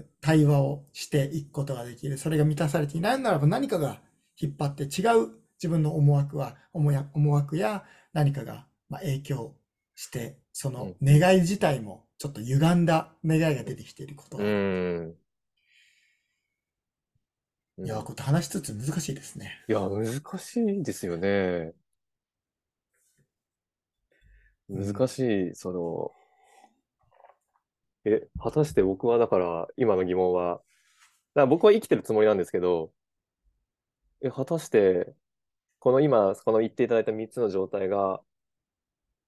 [0.00, 2.16] ー対話をしていくことができる。
[2.16, 4.00] それが満たされていないならば何かが
[4.40, 9.54] 引っ張って違う自分の思惑は、思や思惑や何かがまあ影響
[9.94, 14.50] して、その願い自体もちょっと歪んだ願いが出てきていることがうん。
[14.50, 15.14] うん
[17.76, 19.64] いや、こうやって話しつつ難しいですね。
[19.68, 20.04] いや、難
[20.38, 21.28] しいですよね。
[21.28, 21.84] うん
[24.68, 25.18] 難し
[25.50, 26.10] い、その、
[28.04, 32.92] え、果たして僕はだから、今の疑問は、だから僕は生きてるつもりなんですけど、
[34.22, 35.14] え、果たして、
[35.80, 38.22] この今、この言っていただいた3つの状態が、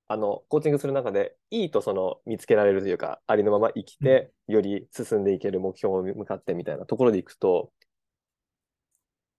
[0.08, 7.72] あの、コーチングする中で、いいとその見つけられるというか、ありのまま生きて、より進んでいける目標に向かってみたいなところでいくと、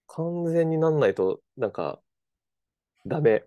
[0.08, 2.02] 完全になんないと、なんか、
[3.06, 3.44] ダメ。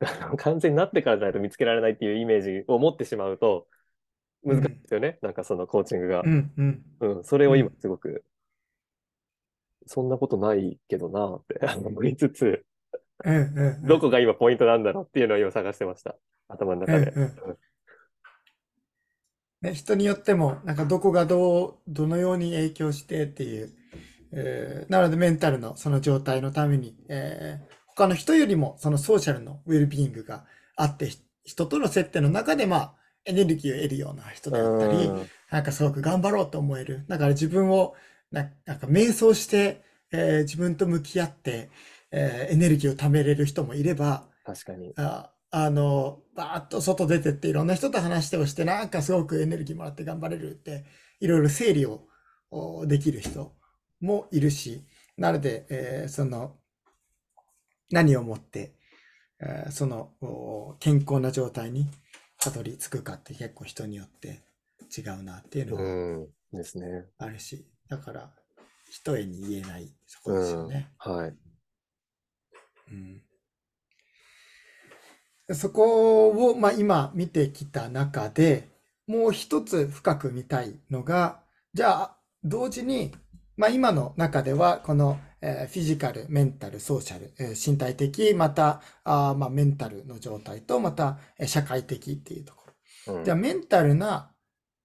[0.38, 3.68] 完全になってからじゃないと見つけられないっていうイメージを持ってしまうと、
[4.44, 5.18] 難しいですよね。
[5.22, 6.28] なんかそのコーチングがう。
[6.28, 6.84] んうん。
[7.00, 8.24] うん、それを今うんすごく、
[9.86, 12.64] そんなことないけどなって思いつつ、うんうんうん。
[13.86, 16.14] どこが今ポイントなんだろうっていうのを今探してました。
[16.48, 17.12] 頭の中で。
[17.12, 17.32] うんうん
[19.62, 23.72] ね、人によっても、なんかどこがどう、どのように影響してっていう、
[24.32, 32.94] えーなのでメンタルのその状態のために、えー他の人よりもそのソーシャルのウェルビーイングがあって、ひ人との接点の中でまあ、
[33.26, 37.04] エネルギーを得るような人であったり、うんなんかすごく頑張ろうと思える。
[37.08, 37.94] だから自分を
[38.30, 41.70] な、なんか瞑想して、えー自分と向き合って、
[42.12, 44.92] えーエネルギーを貯めれる人もいれば、確かに。
[44.96, 50.84] あ、あの、バーッと外出てっていろんな人と話してをして、なんかすごくエネルギーもらって頑張れるって、
[51.20, 52.06] いろいろ整理を
[52.50, 53.54] おできる人
[54.00, 54.84] もいるし、
[55.16, 56.56] なので、えーその、
[57.90, 58.72] 何をもって、
[59.40, 61.88] えーそのお健康な状態に
[62.40, 64.40] たどり着くかって結構人によって
[64.96, 66.28] 違うなっていうのはうん。
[66.52, 67.06] ですね。
[67.18, 68.30] あるし、だから、
[68.90, 70.88] 一重に言えないそこですよね。
[70.98, 71.36] はい。
[72.92, 73.22] うん
[75.54, 78.68] そこを、まあ、今見てきた中で
[79.06, 81.42] もう一つ深く見たいのが、
[81.74, 83.12] じゃあ、同時に、
[83.56, 92.72] まあ、今の中では、この、えーフィジカル、メンタル、ソーシャル、えー身体的、また、あーまあ、メンタルの状態と、また、えー社会的っていうところ。
[93.06, 94.32] うんじゃあ、メンタルな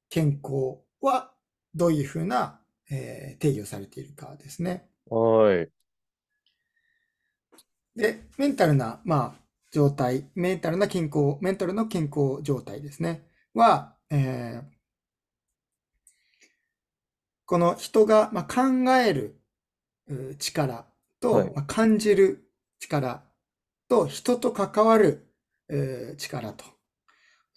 [0.09, 1.31] 健康は、
[1.75, 4.89] どういうふうな、えー定義をされているかですね。
[5.09, 5.71] はい。
[7.97, 13.23] で、メンタルな、まあ、状態、メンタルな健康、メンタルの健康状態ですね。
[13.53, 14.77] は、えー
[17.45, 19.39] この人が、まあ、考える
[20.07, 20.85] う力
[21.21, 23.23] と、はいまあ、感じる力
[23.89, 25.27] と、人と関わる
[25.69, 26.65] えー力と、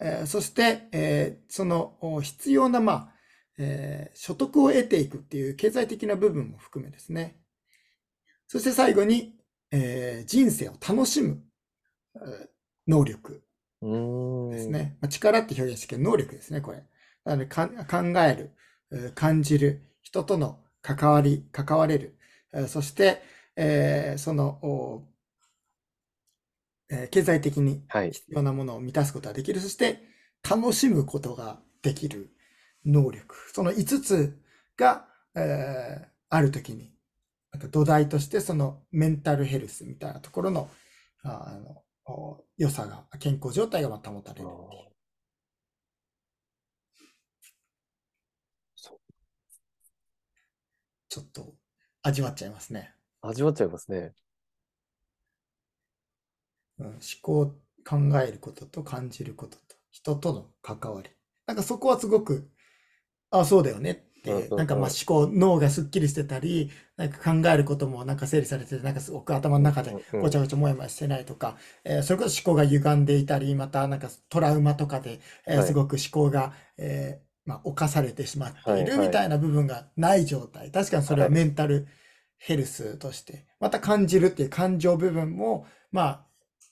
[0.01, 3.15] えーそして、えーそのお必要な、まあ
[3.59, 7.39] えー所得を得ていくっていう経済的な部分も含めですね。
[8.47, 9.35] そして最後に、
[9.71, 11.43] えー人生を楽しむ、
[12.15, 12.49] えー
[12.87, 13.43] 能力。
[14.49, 14.97] ですね。
[15.01, 16.83] まあ、力って表現してるけど能力ですね、これ。
[17.23, 18.51] なの考える、
[18.91, 22.17] えー感じる、人との関わり、関われる、
[22.53, 23.21] えーそして、
[23.55, 25.07] えーその、お
[26.89, 28.11] えー経済的にはい。
[28.11, 29.59] 必要なものを満たすことができる。
[29.59, 29.99] そして、
[30.47, 32.31] 楽しむことができる
[32.85, 33.35] 能力。
[33.53, 34.37] その5つ
[34.77, 36.90] が、えーあるときに、
[37.51, 40.69] なんか土台としてそのメンタルヘルスみたいなところの、
[41.23, 44.91] ああの、お良さが、健康状態がまあ保たれるっていう。
[51.09, 51.53] ちょっと
[52.01, 52.95] 味わっちゃいますね。
[53.21, 54.15] 味わっちゃいますね。
[56.79, 57.45] うん、思考、
[57.85, 61.09] 考えることと感じることと、人との関わり。
[61.45, 62.49] なんかそこはすごく、
[63.31, 75.71] あ、そうだよねってなんかまあ思考、脳がすっきりしてたり、なんか考えることもなんか整理されてて、なんかすごく頭の中でごちゃごちゃもやもやしてないとか、えーそれこそ思考が歪んでいたり、またなんかトラウマとかで、えーはい。
[75.71, 78.91] すごく思考が、えーまあ、侵されてしまっていはいはい。
[78.91, 80.71] るみたいな部分がない状態。
[80.71, 81.31] 確かにそれははい。
[81.31, 81.87] メンタル
[82.37, 86.25] ヘルスとして、また感じるっていう感情部分も、まあ、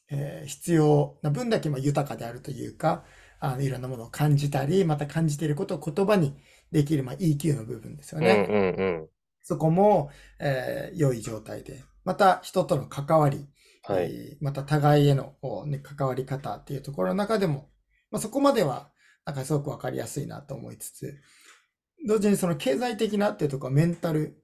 [0.10, 3.06] えー必要な分だけまあ豊かであるというか、
[3.40, 6.36] あのいろんなものを感じたり、また感じていることを言葉に
[6.72, 8.46] できる、まあ、EQ の部分ですようんね。
[8.50, 9.10] うんうん。
[9.42, 13.48] そこも、えー良い状態で、また人との関わり、
[13.84, 14.06] はい。
[14.06, 17.70] えーまた互いへの、ね、関わり方っていうところの中でも、
[18.12, 18.92] まあ、そこまでは、
[19.26, 21.22] なんかすごくわかりやすいなと思いつつ、
[22.08, 24.42] 同時にその経済的なっていうところはメンタル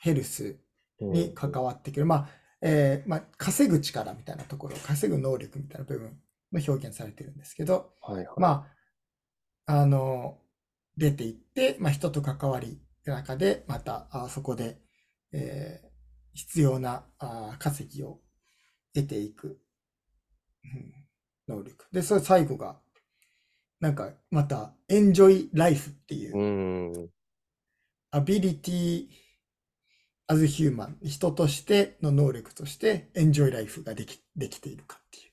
[0.00, 0.56] ヘルス
[1.00, 2.06] に関わってくる。
[2.06, 2.28] まあ、
[2.62, 6.18] えーまあ、稼ぐ力みたいなところ、稼ぐ能力みたいな部分
[6.52, 8.26] の表現されてるんですけど、はいはい。
[8.36, 8.66] ま
[9.66, 10.38] あ、あの、
[10.96, 14.78] 出ていって、まあ、人と関わりの中で、また、あそこで、
[15.32, 15.94] えー
[16.36, 18.18] 必要なあ稼ぎを
[18.94, 19.60] 得ていく、
[20.64, 20.94] うん
[21.48, 21.86] 能力。
[21.92, 22.80] で、それ最後が、
[23.80, 27.10] なんか、また、エンジョイライフっていうう、ーん。
[28.12, 29.08] ability
[30.28, 35.24] as human、人としての能力として、エンジョイライフができできているかっていう。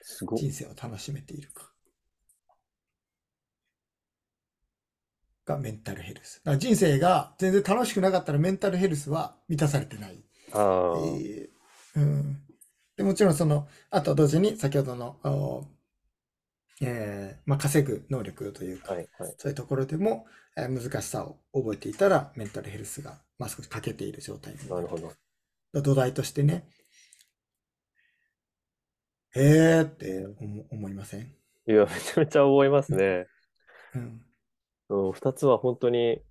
[0.00, 0.40] すごい。
[0.40, 1.72] 人生を楽しめているか。
[5.46, 6.42] がメンタルヘルス。
[6.58, 10.22] 人生が全然楽しくなかったらメンタルヘルスは満たされてない。
[10.52, 10.62] ああ、
[11.18, 11.48] えー
[11.96, 12.42] うん、
[12.96, 15.64] でもちろんその、あと同時に先ほどの、お
[16.82, 19.34] えーまあ、稼ぐ能力というか、はいはい。
[19.38, 25.12] そういうところでも、えー難しさを覚えていたら、メンタルヘルスが、まあ、少し欠けている状態になるほど。
[25.80, 26.68] 土台としてね、
[29.34, 31.20] へーって思思いません？
[31.22, 33.26] いや、めちゃめちゃ思いますね。
[33.94, 34.25] うん。
[34.88, 36.22] うん、二つは本当に、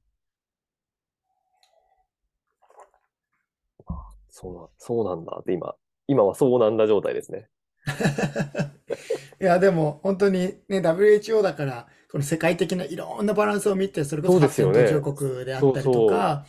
[3.88, 3.94] あ
[4.30, 5.76] そうな、そうなんだって今、
[6.08, 7.50] 今はそうなんだ状態ですね。
[9.42, 16.46] いや、でも本当にね、WHO だから、この世界的ないろんなバランスを見て、それこそそうですよね発展途上国であったりとか、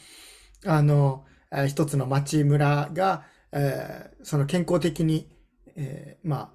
[0.64, 5.31] あの、えー一つの町村が、えーその健康的に、
[5.77, 6.51] えーまあ、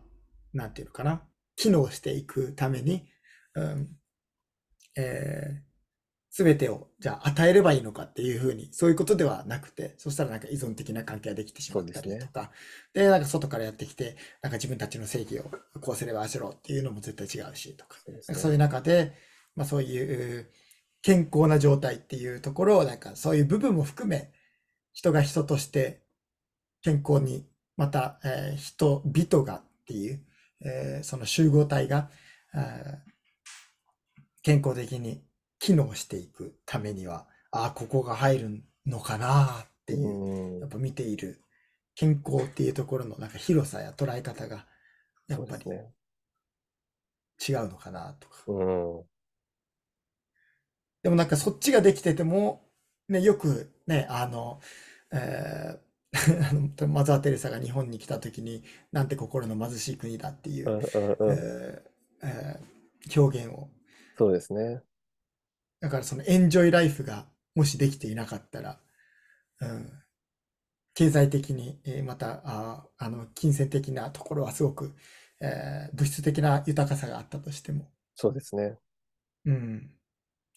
[0.54, 1.24] なんていうのかな、
[1.56, 3.08] 機能していくために、
[3.56, 3.88] うん、
[4.98, 5.64] え
[6.30, 12.16] すべてを、じゃあ与えればいいのかっていうふうに、そういうことではなくて、そしたらなんか依存的な関係ができてしまったそうですね。
[12.20, 12.52] りとか、
[12.94, 15.44] で、なんか外からやってきて、なんか自分たちの正義を
[15.82, 18.22] こうすればああしろっていうのも絶対違うしとか、そうね。
[18.22, 19.14] そういう中で、
[19.56, 20.50] まあそういう
[21.02, 24.32] 健康な状態っていうところを、なんかそういう部分も含め、
[24.94, 26.02] 人が人として
[26.82, 27.46] 健康に、
[27.78, 30.26] また、えー人々がっていう、
[30.62, 32.10] えーその集合体が、
[32.54, 33.11] あー
[34.44, 35.24] 健康的に
[35.60, 41.42] 機能していくためには、ああ、ここが入るのかなっていう、うんやっぱ見ている
[41.96, 44.68] 健康っていうところのなんか広さや捉え方が、
[45.28, 45.64] やっぱり。
[47.48, 48.44] 違うのかなとか。
[48.48, 49.04] うん。
[51.04, 52.62] でもなんかそっちができてても、
[53.10, 54.60] ね、よくね、あの、
[55.12, 55.92] えー
[56.88, 60.70] マザー・テレサが日本に来た時に、なんて心の貧しい国だっていう。
[60.70, 61.82] えー
[62.24, 62.72] えー
[63.18, 63.68] 表現を。
[64.22, 64.84] そうですね。
[65.80, 68.78] だからそのエンジョイライフがもしできていなかったら、
[69.62, 69.92] うん、
[70.94, 74.94] 経済的に、えーまた、あー、あの、金銭的なところはすごく、
[75.40, 78.78] えー物質的な豊かさがあったとしても、そうですね。
[79.46, 79.90] うん、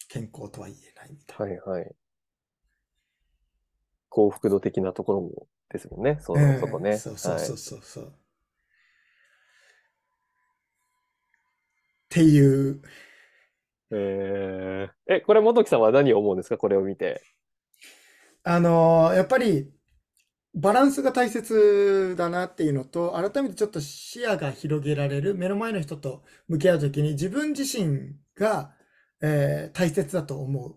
[0.09, 1.45] 健康とは言えないみたいな。
[1.45, 1.95] はいはい。
[4.09, 6.19] 幸福度的なところもですもんね。
[6.21, 6.97] そうんの、そこね。
[6.97, 8.03] そうそうはいそうそうそう。
[8.05, 8.07] っ
[12.09, 12.81] ていう、
[13.91, 16.57] えー、え、これ、元木さんは何を思うんですか？
[16.57, 17.21] これを見て。
[18.43, 19.71] あのーやっぱり
[20.53, 28.71] バランスが大切だなっていうのと、改めてちょっと視野が広げられる、目の前の人と向き合うときに自分自身が、
[29.21, 30.75] えー大切だと思う。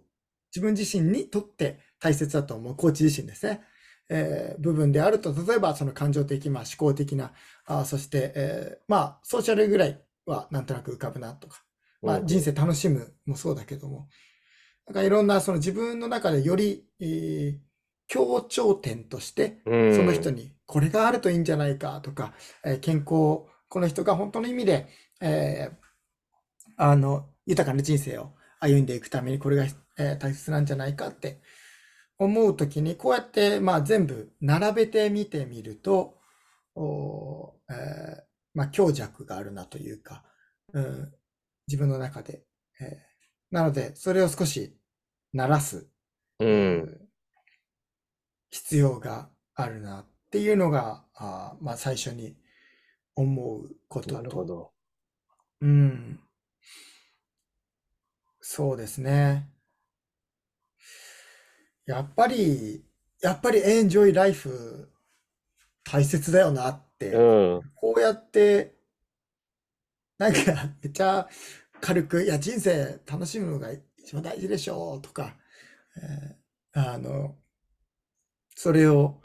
[0.54, 3.62] 自分自身にとって大切だと思う、コーチ自身ですね。
[4.08, 7.32] えー部分であると、例えばその感情的、まあ、思考的な、
[7.66, 11.62] あーそして、えーまあ、ソーシャルぐらいはなんとなく浮かぶなとか、
[12.04, 12.26] まあ、うん。
[12.26, 14.08] 人生楽しむもそうだけども、
[14.87, 17.58] なんかいろんなその自分の中でより、えー
[18.08, 19.90] 強調点として、うん。
[19.90, 22.34] その人にこれがあるといいんじゃないかとか、
[22.64, 23.06] えー健康、
[23.68, 24.88] この人が本当の意味で、
[25.20, 25.76] えー
[26.76, 29.64] あの、豊かな人生を歩んでいくためにこれが、
[29.98, 31.40] えー大切なんじゃないかって
[32.18, 36.18] 思うときに、こうやって、まあ、全部並べてみてみると、
[36.76, 38.22] おーえー
[38.54, 40.24] まあ、強弱があるなというか、
[40.74, 41.14] うん、
[41.68, 42.44] 自分の中で。
[42.81, 43.09] えー
[43.50, 44.78] なので、それを少し
[45.33, 45.88] 鳴らす。
[46.38, 47.09] うん。
[48.50, 52.37] 必要があるなっていうのが、あーまあ最初に
[53.16, 54.72] 思うことなるほと、ど。
[55.62, 56.20] うん。
[58.40, 59.48] そうですね。
[61.87, 62.85] やっぱり、
[63.20, 64.90] やっぱりエンジョイライフ
[65.85, 67.20] 大切だよなって、う
[67.59, 67.72] ん。
[67.74, 68.77] こうやって、
[70.18, 70.38] なんか
[70.83, 71.28] めっちゃ
[71.81, 75.37] 軽く、いや人生楽しむのが一番大事でしょうとか、
[75.96, 77.37] えーあの、
[78.54, 79.22] それを、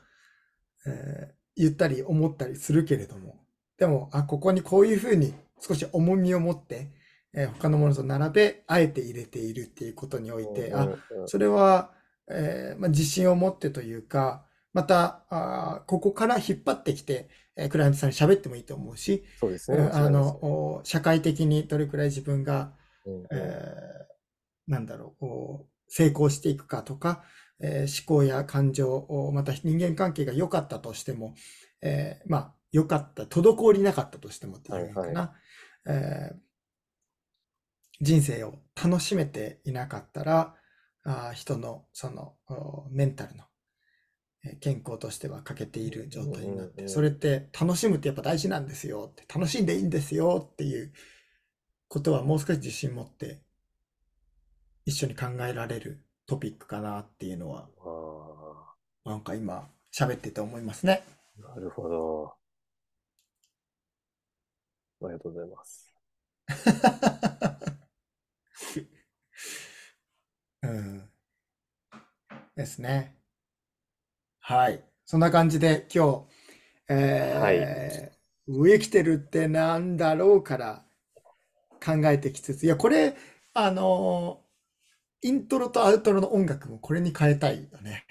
[0.87, 3.45] えー言ったり思ったりするけれども、
[3.77, 6.91] でも、あ、ここにこういうふうに少し重みを持って、
[7.33, 10.91] えー他のものと並べ、あえて入れているっていうことにおいて、あ、
[11.25, 11.93] それは、
[12.29, 19.77] えーまあ、自信を持ってというか、また、あーここから引っ張ってきて、えークライアントさんに喋ってもいいと思うし、そうですね。
[19.77, 22.73] うんあの、社会的にどれくらい自分が、
[23.05, 24.13] うんうんえー
[24.65, 27.23] なんだろう、お成功していくかとか、
[27.59, 31.35] えー思考や感情、おまた人間関係が良かったとしても、
[31.81, 35.21] えーまあ、良かった、滞りなかったとしてもっていうのがいいかな。
[35.21, 35.35] は
[35.87, 36.37] えー
[38.01, 40.55] 人生を楽しめていなかったら、
[41.03, 43.52] あー人のそのおメンタルの、えー
[44.59, 50.91] 健康としては欠けている状態になって、それって楽しむってやっぱ大事なんですよって、楽しんでいいんですよっていう
[51.87, 53.41] ことはもう少し自信持って
[54.85, 57.69] 一緒に考えられるトピックかなっていうのは、
[59.05, 61.03] あなんか今喋ってて思いますね。
[61.43, 62.33] あ、なるほど。
[65.01, 65.93] ありがとうございます。
[70.63, 71.09] うん。
[72.55, 73.22] ですね。
[74.45, 74.83] はい。
[75.05, 78.13] そんな感じで今日、えー
[78.45, 80.83] 生きてるってなんだろうから
[81.81, 83.15] 考えてきつつ、いや、これ、
[83.53, 84.41] あの
[85.21, 88.03] イントロとアウトロの音楽もこれに変えたいよね。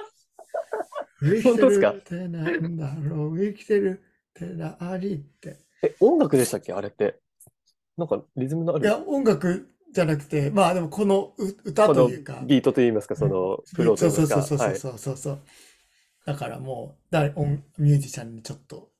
[1.20, 5.56] 生きて本当ですかるってなんだろう、生きてるって何って。
[5.82, 6.74] え、音楽でしたっけ？
[6.74, 7.18] あれって。
[7.96, 14.42] なんかリズムのあるいや、音楽じゃなくて、まあでもこのう歌こというか、のビートといいますか、そのフローとそいうか。
[14.42, 14.76] そうそうそうはい。
[14.78, 15.40] そうそうそう。
[16.26, 18.90] だからもう誰音ミュージシャンにちょっと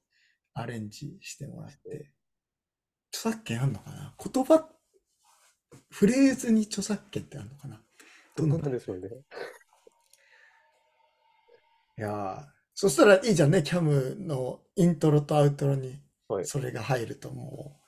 [0.55, 2.11] アレンジしてもらって。
[3.11, 4.14] 著作権あんのかな？
[4.22, 4.68] 言葉、
[5.91, 7.80] フレーズに著作権ってあるのかな？
[8.36, 9.09] どうななんでしょうね。
[11.99, 17.80] いやーそしたらいいじゃんね、キャムのイントロとアウトロにはいそれが入るとも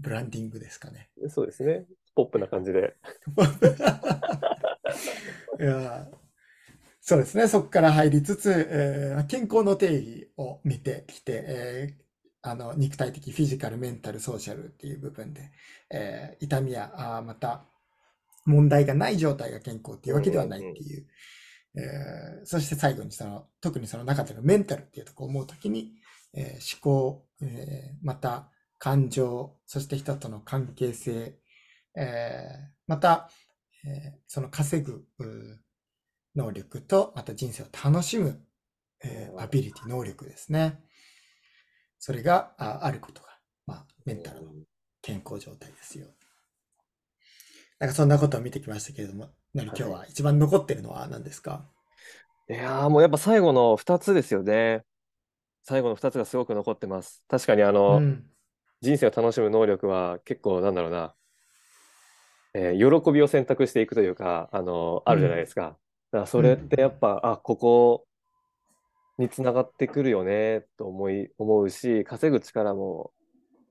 [0.00, 1.10] ブランディングですかね。
[1.28, 1.86] そうですね。
[2.14, 2.94] ポップな感じで。
[5.60, 6.20] いやー
[7.02, 12.02] そうですね、そこから入りつつ、えー健康の定義を見てきて、えー
[12.42, 15.50] あの肉体的、フィジカル、メンタル、ソーシャルっていう部分で、
[15.90, 17.66] えー痛みやあーまた
[18.46, 21.06] 問題がない状態が健康っていうわけではないっていう、
[21.76, 25.92] えーそして最後にその特にその中でのメンタルっていうところを思うときに、
[26.34, 28.50] えー思考、えーまた
[28.80, 31.38] 感情、そして人との関係性、
[31.96, 33.30] えーまた、
[33.86, 35.06] えーその稼ぐ
[36.34, 38.44] 能力と、また人生を楽しむ、
[39.04, 40.80] えーアビリティ、能力ですね。
[42.00, 43.28] それがああることが、
[43.66, 44.52] まあ、メンタルの
[45.02, 46.08] 健康状態ですよ。
[47.80, 51.64] なんかそんなことを見てきましたけれども、何今日は一番残ってるのは何ですか？
[52.48, 54.84] いやーもうやっぱ最後の2つですよね。
[55.64, 57.24] 最後の2つがすごく残ってます。
[57.28, 58.30] 確かにあの、うん。
[58.80, 61.14] 人生を楽しむ能力は結構なんだろうな、
[62.54, 65.62] えー喜びを選択していくというか、あの、あるじゃないですか。
[65.62, 65.76] だか
[66.12, 68.06] らそれってやっぱ、あ、ここ
[69.18, 73.12] につながってくるよねと思い、思うし、稼ぐ力も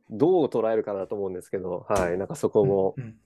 [0.10, 3.18] どう捉えるかなと思うんですけど、はい、なんかそこもうん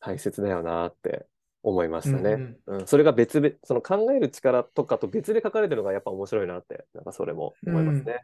[0.00, 1.24] 大切だよなって
[1.62, 2.32] 思いましたね。
[2.66, 8.20] うんうん、それが別々、その考える力とかと別で書かれてるのがやっぱ面白いなって、なんかそれも思いますね。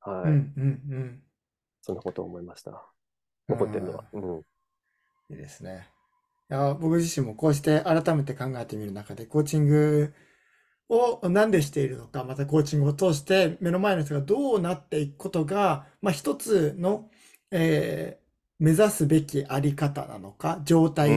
[0.00, 0.30] はい。
[0.30, 1.22] うんうんうん
[1.88, 2.84] そんなことを思いました。
[3.48, 4.04] 残ってるのは。
[4.12, 4.42] うん。
[5.30, 5.88] いいですね。
[6.50, 10.14] いや僕自身もこうして改めて考えてみる中で、コーチング
[10.90, 17.10] を何でしているのか、またコーチングを通して目の前の人がどうなっていくことが、まあ、一つの、
[17.50, 18.28] えー
[18.60, 21.12] 目指すべきあり方なのか、状態う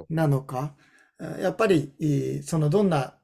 [0.00, 0.06] ん。
[0.10, 0.76] なのか、
[1.20, 3.18] えーやっぱり、えーそのどんな、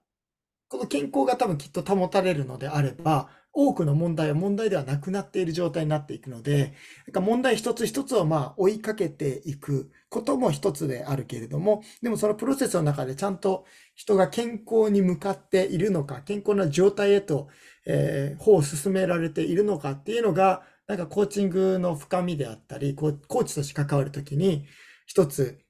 [0.69, 6.75] この健康が多分きっと保たれるのであれば、多くの問題は問題ではなくなっている状態になっていくので、
[7.07, 17.49] なんか問題一つ一つをまあ追いかけていくことも一つであるけれども、でもそのプロセスの中でちゃんと人が健康に向かっているのか、健康な状態へと、
[17.87, 24.67] えー歩を進められているのかっていうのが、なんかコーチングの深みであったり、コーチとして関わるときに、
[25.07, 25.61] 一つ、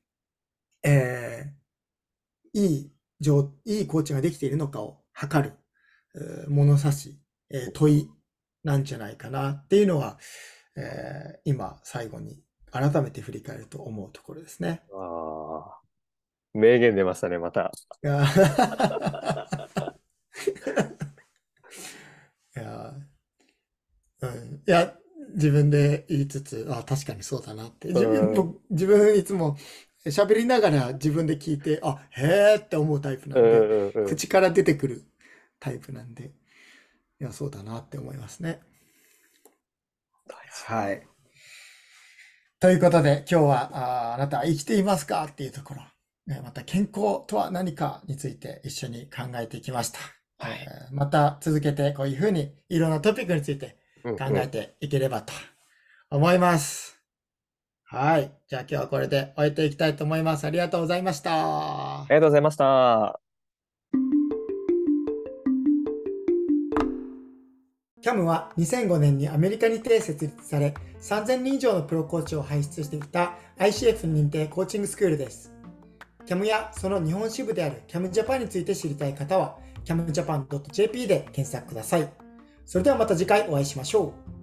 [0.82, 2.92] えーいい、
[3.64, 5.50] いいコーチができているのかを測
[6.14, 7.19] る、物差し、
[7.50, 8.08] えー問い
[8.62, 10.18] なんじゃないかなっていうのは、
[10.76, 14.82] えー今最後に改めて振り返ると思うところですね。
[14.92, 15.80] ああ。
[16.52, 17.70] 名言出ましたね、また。
[18.02, 18.06] い
[22.58, 22.92] や
[24.22, 24.94] うん、いや、
[25.34, 27.88] 自分で言いつつ、あ、確かにそうだなって。
[27.88, 29.56] 自分、僕自分いつも
[30.06, 34.06] 喋りながら自分で聞いて、あ、へーって思うタイプなうんで、んうんうん。
[34.06, 35.04] 口から出てくる
[35.58, 36.32] タイプなんで、
[37.20, 38.60] いや、そうだなって思いますね。
[40.66, 41.06] はい。
[42.60, 45.82] ということで、今日は、あーあなたは生きていますかっていうところ、
[46.26, 49.98] ねまた健康とは何かについて一緒に考えていきました。
[50.38, 55.32] はいえーまた続けてこういうふうにいろんなトピックについてうんうん考えていければと
[56.10, 57.00] 思います。
[57.84, 58.32] はい。
[58.48, 60.46] じゃあ今日はこれで終えていきたいと思います。
[60.46, 61.30] ありがとうございました
[62.02, 62.06] あ。
[62.08, 63.29] りがとうございました。
[68.02, 75.52] CAM は2005年にアメリカにて設立され、3000人以上のプロコーチを輩出してきた ICF 認定コーチングスクールです。
[76.26, 82.08] CAM やその日本支部である CAM Japan について知りたい方は、camjapan.jp で検索ください。
[82.64, 84.39] それではまた次回お会いしましょう。